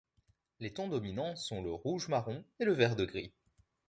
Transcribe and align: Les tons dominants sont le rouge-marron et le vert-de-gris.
Les 0.59 0.73
tons 0.73 0.87
dominants 0.87 1.35
sont 1.35 1.61
le 1.61 1.71
rouge-marron 1.71 2.43
et 2.59 2.65
le 2.65 2.73
vert-de-gris. 2.73 3.31